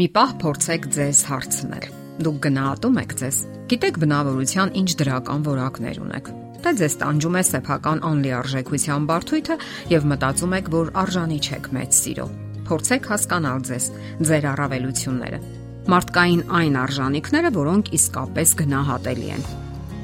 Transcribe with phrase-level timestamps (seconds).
[0.00, 1.86] Մի պահ փորձեք ձեզ հարցնել.
[2.24, 6.30] Դուք գնահատում եք ձեզ։ Գիտեք բնավորության ինչ դրական որակներ ունեք։
[6.64, 9.58] Թե ձեզ տանջում է սեփական անլիարժեքության բարդույթը
[9.92, 12.28] եւ մտածում եք, որ արժանի չեք մեծ սիրո։
[12.70, 13.94] Փորձեք հասկանալ ձեզ,
[14.24, 15.46] ձեր առավելությունները։
[15.92, 19.44] Մարդկային այն արժանինքները, որոնք իսկապես գնահատելի են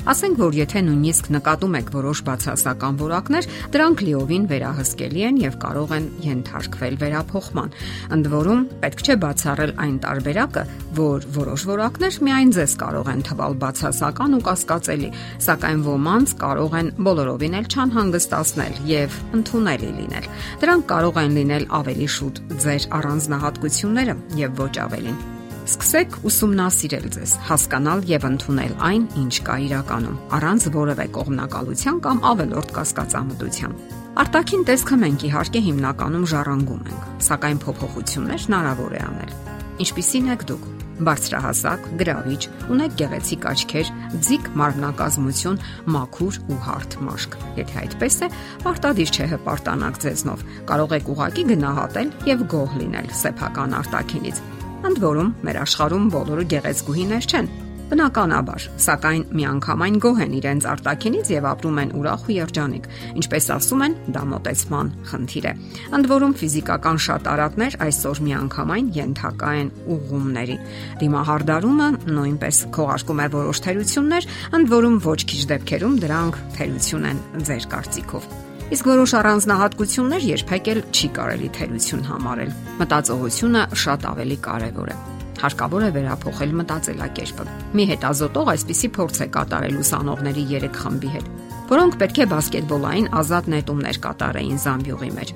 [0.07, 5.95] Ասենք որ եթե նույնիսկ նկատում եք որոշ բացասական որակներ, դրանք լիովին վերահսկելի են եւ կարող
[5.97, 7.75] են ենթարկվել վերափոխման։
[8.15, 10.65] Ընդ որում, պետք չէ բացառել այն տարբերակը,
[11.01, 15.13] որ որոշ որակներ միայն ձեզ կարող են թվալ բացասական ու կասկածելի,
[15.51, 22.13] սակայն ոմանց կարող են բոլորովին էլ չանհանգստացնել եւ ընդունելի լինել։ Դրանք կարող են լինել ավելի
[22.15, 25.36] շուտ ձեր առանձնահատկությունները եւ ոչ ավելին։
[25.67, 32.71] Սկսեք ուսումնասիրել ձեզ, հասկանալ եւ ընդունել այն, ինչ կա իրականում, առանց որևէ կողմնակալության կամ ավելորդ
[32.77, 33.75] կասկածամտության։
[34.23, 39.37] Արտակին տեսքը մենք իհարկե հիմնականում ժառանգում ենք, սակայն փոփոխություններ հնարավոր է անել։
[39.83, 42.43] Ինչպիսին եք դուք բարձրահասակ, գրավիչ,
[42.73, 43.91] ունեք գեղեցիկ աչքեր,
[44.27, 45.61] ձիգ մարմնակազմություն,
[45.93, 48.31] մաքուր ու հարթ մաշկ։ Եթե այդպես է,
[48.65, 54.41] պարտադիր չէ հպարտանակ ձեզնով։ Կարող եք ուղակի գնահատել եւ գոհ լինել սեփական արտակինից։
[54.87, 57.49] Ընդ որում, մեր աշխարհում բոլորը գեղեցկուհիներ չեն։
[57.87, 62.89] Բնականաբար, սակայն միանգամայն գոհ են իրենց արտակինից եւ ապրում են ուրախ ու երջանիկ։
[63.21, 65.53] Ինչպես ասում են, դա մտածման խնդիր է։
[65.99, 70.59] Ընդ որում ֆիզիկական շատ արատներ այսօր միանգամայն ենթակա են ուղումների։
[71.05, 74.29] Դիմահարդարումը նույնպես քողարկում է որոշ թերություններ,
[74.59, 78.31] ընդ որում ոչ քիչ դեպքերում դրանք թերություն են ձեր կարծիքով։
[78.67, 84.97] Իսկ որոշ առանձնահատկություններ երբեք չի կարելի թերություն համարել։ Մտածողությունը շատ ավելի կարևոր է
[85.37, 87.47] հարկավոր է վերափոխել մտածելակերպը։
[87.79, 93.47] Մի հետազոտող այսպիսի փորձ է կատարել ուսանողների 3 խմբի հետ որոնք պետք է բասկետբոլային ազատ
[93.51, 95.31] նետումներ կատարեին Զամբյուղի մեջ։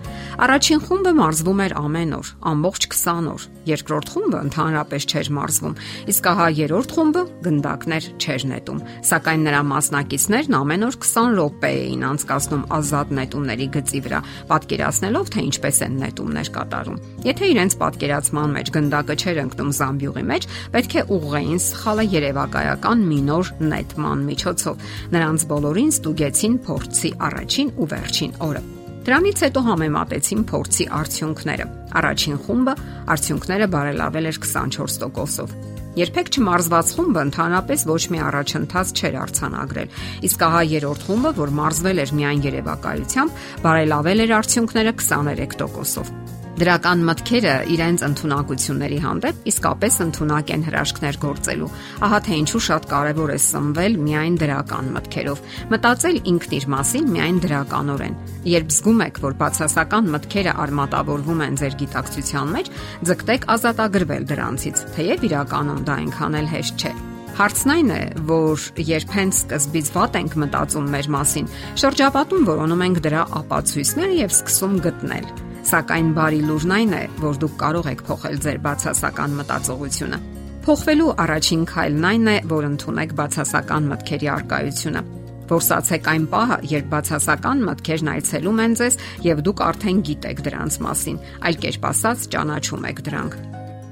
[0.47, 5.75] Առաջին խումբը մարզվում էր ամեն օր, ամբողջ 20 օր։ Երկրորդ խումբը ընդհանրապես չէր մարզվում,
[6.11, 8.79] իսկ ահա երրորդ խումբը գնդակներ չէր նետում,
[9.11, 15.45] սակայն նրա մասնակիցներն ամեն օր 20 րոպե էին անցկացնում ազատ նետումների գծի վրա, պատկերացնելով թե
[15.51, 21.05] ինչպես են նետումներ կատարում։ Եթե իրենց պատկերացման մեջ գնդակը չէր ընկնում Զամբյուղի մեջ, պետք է
[21.21, 28.33] ուղղեին սխալը երևակայական մի նոր նետման միջոցով։ Նրանց բոլորին ստուգ ստուգեցին փորձի առաջին ու վերջին
[28.45, 28.61] օրը։
[29.07, 31.67] Դրանից հետո համեմատեցին փորձի արդյունքները։
[32.01, 32.75] Առաջին խումբը
[33.15, 35.55] արդյունքները բարելավել էր 24%-ով։
[36.01, 39.95] Երբեք չմարզված խումբը ընդհանրապես ոչ մի առաջընթաց չէր արցանագրել,
[40.29, 47.53] իսկ ահա երրորդ խումբը, որ մարզվել էր միայն երևակայությամբ, բարելավել էր արդյունքները 23%-ով։ Դրական մտքերը
[47.73, 51.69] իրենց ընտունակությունների հանդեպ իսկապես ընտունակ են հրաշքներ գործելու։
[52.05, 55.41] Ահա թե ինչու շատ կարևոր է սնվել միայն դրական մտքերով։
[55.73, 58.19] Մտածել ինքն իր մասին միայն դրականորեն։
[58.53, 62.73] Երբ զգում եք, որ բացասական մտքերը արմատավորվում են ձեր գիտակցության մեջ,
[63.09, 66.97] ձգտեք ազատագրվել դրանցից, թեև իրականում դա այնքան էլ հեշտ չէ։
[67.41, 73.05] Հարցն այն է, որ երբ հենց սկզբից վատ ենք մտածում մեր մասին, շրջապատում որոնում ենք
[73.07, 75.31] դրա ապացույցները եւ սկսում գտնել
[75.71, 80.17] Սակայն բարի լուրն այն է, որ դուք կարող եք փոխել ձեր բացասական մտածողությունը։
[80.65, 85.03] Փոխվելու առաջին քայլն այն է, որ ընդունեք բացասական մտքերի արկայությունը։
[85.51, 91.23] Որսացեք այն պահը, երբ բացասական մտքերն այցելում են ձեզ եւ դուք արդեն գիտեք դրանց մասին,
[91.47, 93.39] այլ կերպ ասած ճանաչում եք դրանք։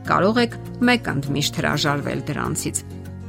[0.09, 0.59] Կարող եք
[0.89, 2.83] մեկ ընդմիշտ հրաժարվել դրանցից։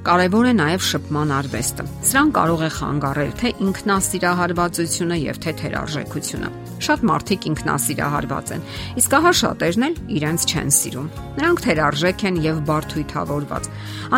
[0.09, 7.03] Կարևոր է նաև շփման արվեստը։ Սրան կարող է խանգարել թե ինքնասիրահարվածությունը եւ թե թերարժեքությունը։ Շատ
[7.09, 8.65] մարդիկ ինքնասիրահարված են,
[9.01, 11.07] իսկ ահա շատերն էլ իրենց չեն սիրում։
[11.39, 13.69] Նրանք թերարժեք են եւ բարթույթավորված։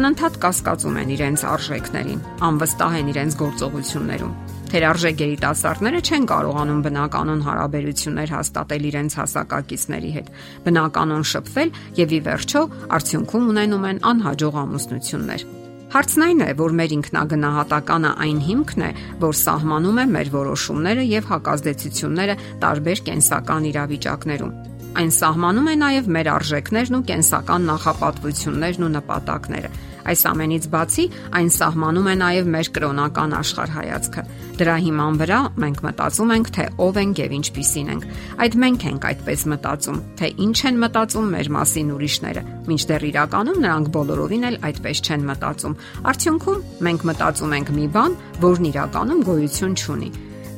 [0.02, 4.36] Անընդհատ կասկածում են իրենց արժեքներին, անվստահ են իրենց գործողություններում։
[4.72, 10.30] Թերարժեք երիտասարդները չեն կարողանում բնականon հարաբերություններ հաստատել իրենց հասակակիցների հետ,
[10.64, 12.62] բնականon շփվել եւ ի վերջո
[13.00, 15.61] արդյունքում ունենում են անհաջող ամուսնություններ։
[15.92, 21.26] Հարցն այն է, որ մեր ինքնագնահատականը այն հիմքն է, որ սահմանում է մեր որոշումները եւ
[21.32, 24.54] հակազդեցությունները տարբեր կենսական իրավիճակներում։
[25.02, 29.74] Այն սահմանում է նաև մեր արժեքներն ու կենսական նախապատվություններն ու նպատակները։
[30.08, 31.06] Այս ամենից բացի
[31.38, 34.24] այն սահմանում է նաև մեր կրոնական աշխարհայացքը։
[34.62, 38.08] Դրա հիման վրա մենք մտածում ենք, թե ով ենք եւ ինչպիսին ենք։
[38.42, 43.92] Այդ մենք ենք այդպես մտածում, թե ինչ են մտածում մեր մասին ուրիշները, մինչդեռ իրականում նրանք
[43.96, 45.78] բոլորովին էլ այդպես չեն մտածում։
[46.12, 50.12] Արդյունքում մենք մտածում ենք մի բան, որն իրականում գոյություն չունի։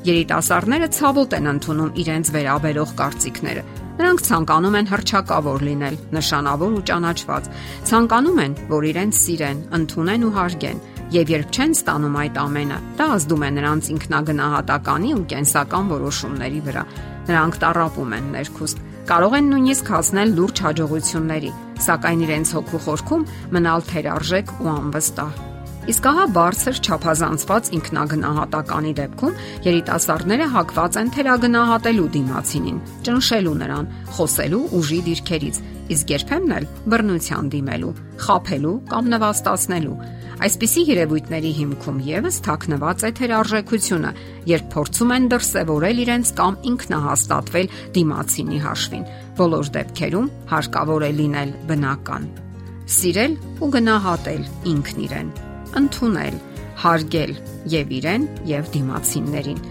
[0.03, 3.63] Երիտասարդները ցավոտ են ընդունում իրենց վերաբերող կարծիքները
[3.93, 7.49] Նրանք ցանկանում են հրճակավոր լինել, նշանավոր ու ճանաչված։
[7.89, 10.81] Ցանկանում են, որ իրենց սիրեն, ընդունեն ու հարգեն,
[11.13, 16.83] եւ երբ չեն ստանում այդ ամենը, դա ազդում է նրանց ինքնագնահատականի ու կենսական որոշումների վրա։
[17.29, 21.55] Նրանք տարապում են ներքուստ, կարող են նույնիսկ հասնել լուրջ հաջողությունների,
[21.85, 25.52] սակայն իրենց հոգու խորքում մնալ թերարժեք ու անվստահ։
[25.83, 29.33] Իսկ ահա բարձր ճափազանցված ինքնագնահատականի դեպքում
[29.65, 35.59] երիտասարդները հակված են թերագնահատելու դիմացինին, ճնշելու նրան, խոսելու ուժի դիրքերից,
[35.91, 37.91] իսկ երբեմն էլ բռնության դիմելու,
[38.23, 39.99] խափելու կամ նվաստացնելու։
[40.43, 44.11] Այսպիսի երևույթների հիմքում եւս թաքնված է թերարժեքությունը,
[44.49, 49.07] երբ փորձում են դրսևորել իրենց կամ ինքնահաստատվել դիմացինի հաշվին։
[49.39, 52.29] Բոլոր դեպքերում հարկավոր է լինել բնական։
[52.97, 55.33] Սիրել ու գնահատել ինքն իրեն,
[55.79, 56.39] ընդունել,
[56.83, 57.33] հարգել
[57.73, 59.61] եւ իրեն եւ դիմացիններին։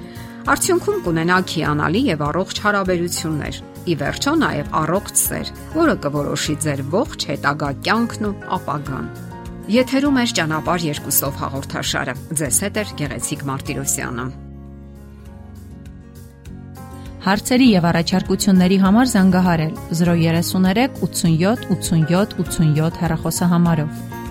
[0.53, 7.27] Արդյունքում կունենաք հիանալի եւ առողջ հարաբերություններ։ Ի վերջո նաեւ առողջ սեր, որը կորոշի ձեր ողջ
[7.33, 9.11] հետագա կյանքն ու ապագան։
[9.73, 14.25] Եթերում է ճանապարհ երկուսով հաղորդաշարը։ Ձեզ հետ է Գեղեցիկ Մարտիրոսյանը։
[17.23, 24.22] Հարցերի եւ առաջարկությունների համար զանգահարել 033 87 87 87 հեռախոսահամարով։